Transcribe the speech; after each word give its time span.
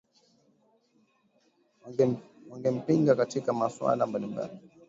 wangempinga 2.49 3.15
katika 3.15 3.53
masuala 3.53 4.07
mbalimbali 4.07 4.59